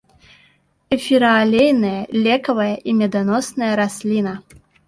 Эфіраалейная, 0.97 1.93
лекавая 2.29 2.73
і 2.89 2.99
меданосная 3.03 3.73
расліна. 3.85 4.33